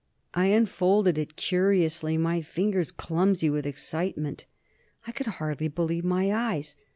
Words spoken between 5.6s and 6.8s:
believe my eyes.